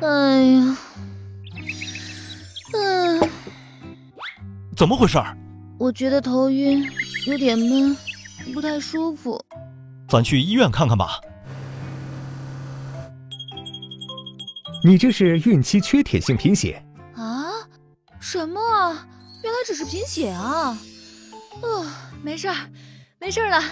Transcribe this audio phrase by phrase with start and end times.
[0.00, 0.76] 哎呀，
[2.74, 3.30] 嗯，
[4.76, 5.18] 怎么回事？
[5.78, 6.84] 我觉得头晕，
[7.26, 7.96] 有点闷，
[8.52, 9.42] 不太舒服。
[10.08, 11.20] 咱去医院看看吧。
[14.84, 16.82] 你这是孕期缺铁性贫血
[17.14, 17.52] 啊？
[18.18, 19.06] 什么啊？
[19.42, 20.76] 原来只是贫血啊！
[21.62, 21.86] 哦，
[22.22, 22.56] 没事儿，
[23.18, 23.62] 没事儿了。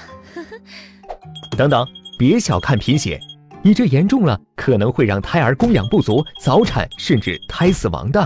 [1.57, 1.87] 等等，
[2.19, 3.21] 别小看贫血，
[3.69, 8.19] 你这严重了，可能会让胎儿供氧不足、早产，甚至胎死亡的。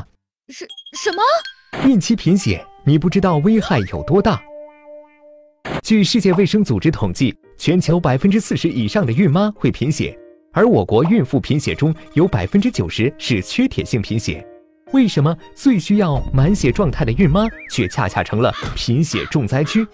[0.46, 0.64] 什
[0.96, 1.20] 什么？
[1.84, 4.40] 孕期贫血，你不知道危害有多大？
[5.82, 10.16] 据世界卫生组织统计，全球百分之四十以上的孕妈会贫血。
[10.52, 14.46] 而我国孕妇贫血中有百分之九十是缺铁性贫血，
[14.92, 19.84] 为什么最需要满血状态的孕妈却恰恰成了贫血重灾区？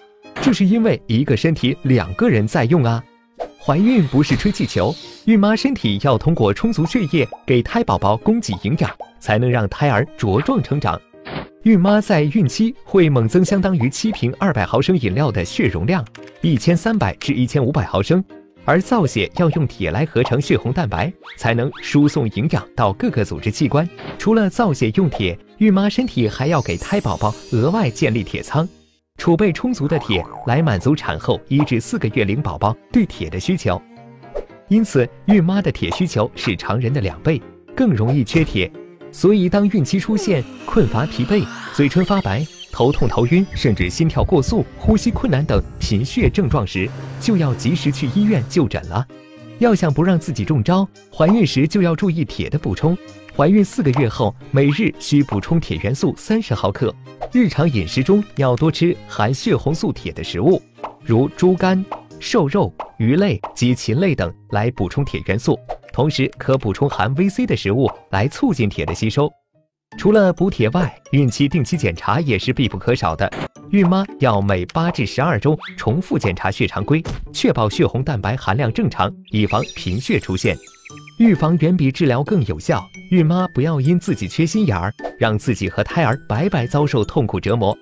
[0.43, 3.03] 这是因为一个身体两个人在用啊！
[3.69, 4.91] 怀孕不是吹气球，
[5.25, 10.99] 孕妈身体要通过充足血液给胎宝宝供给营养，才能让胎儿茁壮成长。
[11.61, 16.03] 孕妈在孕期会猛增相当于七瓶二百毫升饮料的血容量，
[16.41, 18.25] 一千三百至一千五百毫升。
[18.65, 23.87] 而造血要用铁来合成血红蛋白，才能输送营养到各个组织器官。
[24.17, 28.67] 除了造血用铁，孕妈身体还要给胎宝宝额外建立铁仓，
[29.19, 33.79] 储备充足的铁来满足产后一至四个月龄宝宝对铁的需求。
[34.69, 37.39] 因此，孕妈的铁需求是常人的两倍，
[37.75, 38.71] 更容易缺铁。
[39.11, 42.47] 所以，当孕期出现困乏、疲惫、嘴唇发白。
[42.71, 49.05] 头痛、头晕，甚至心跳过速、呼吸困难等贫血症状时，就要及时去医院就诊了。
[49.59, 52.97] 要想不让自己中招，怀孕时就要注意铁的补充。
[53.35, 56.93] 怀孕四个月后，每日需补充铁元素三十毫克。
[57.33, 60.61] 日常饮食中要多吃含血红素铁的食物，
[61.03, 61.85] 如猪肝、
[62.21, 65.59] 瘦肉、鱼类及禽类等来补充铁元素。
[65.91, 69.29] 同时，可补充含 VC 的食物来促进铁的吸收。
[69.99, 73.29] 除了补铁外，孕期定期检查也是必不可少的。
[73.71, 77.03] 孕妈要每八至十二周重复检查血常规，
[77.33, 80.57] 确保血红蛋白含量正常，以防贫血出现。
[81.17, 82.81] 预防远比治疗更有效。
[83.11, 87.77] 孕妈不要因自己缺心眼儿，让自己和胎儿白白遭受痛苦折磨。